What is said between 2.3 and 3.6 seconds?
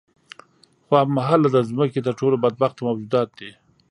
بدبخته موجودات دي.